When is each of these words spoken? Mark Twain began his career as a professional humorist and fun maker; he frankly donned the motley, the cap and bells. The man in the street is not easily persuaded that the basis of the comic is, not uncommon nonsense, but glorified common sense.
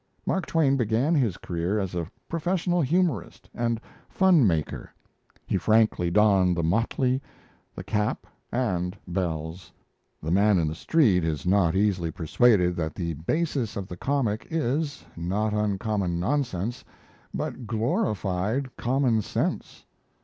Mark 0.25 0.47
Twain 0.47 0.77
began 0.77 1.13
his 1.13 1.37
career 1.37 1.79
as 1.79 1.93
a 1.93 2.07
professional 2.27 2.81
humorist 2.81 3.51
and 3.53 3.79
fun 4.09 4.47
maker; 4.47 4.89
he 5.45 5.57
frankly 5.57 6.09
donned 6.09 6.57
the 6.57 6.63
motley, 6.63 7.21
the 7.75 7.83
cap 7.83 8.25
and 8.51 8.97
bells. 9.07 9.71
The 10.19 10.31
man 10.31 10.57
in 10.57 10.67
the 10.67 10.73
street 10.73 11.23
is 11.23 11.45
not 11.45 11.75
easily 11.75 12.09
persuaded 12.09 12.75
that 12.77 12.95
the 12.95 13.13
basis 13.13 13.75
of 13.75 13.87
the 13.87 13.95
comic 13.95 14.47
is, 14.49 15.05
not 15.15 15.53
uncommon 15.53 16.19
nonsense, 16.19 16.83
but 17.31 17.67
glorified 17.67 18.75
common 18.77 19.21
sense. 19.21 19.85